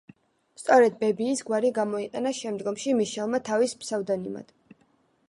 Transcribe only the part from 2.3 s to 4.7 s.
შემდგომში მიშელმა თავის ფსევდონიმად.